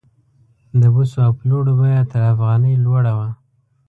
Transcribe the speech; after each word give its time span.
د 0.79 0.81
بوسو 0.93 1.17
او 1.25 1.31
پړو 1.37 1.73
بیه 1.79 2.01
تر 2.11 2.21
افغانۍ 2.33 2.73
لوړه 2.85 3.13
وه. 3.17 3.29